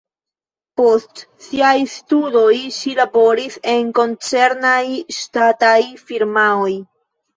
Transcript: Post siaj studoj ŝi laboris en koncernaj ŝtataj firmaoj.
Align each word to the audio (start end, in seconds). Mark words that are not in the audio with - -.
Post 0.79 1.19
siaj 1.47 1.73
studoj 1.95 2.55
ŝi 2.77 2.93
laboris 3.01 3.59
en 3.75 3.91
koncernaj 3.99 4.81
ŝtataj 5.19 5.79
firmaoj. 6.09 6.71